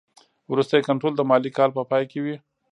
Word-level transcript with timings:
وروستی 0.51 0.85
کنټرول 0.87 1.13
د 1.15 1.21
مالي 1.29 1.51
کال 1.57 1.69
په 1.77 1.83
پای 1.89 2.03
کې 2.11 2.19
وي. 2.25 2.35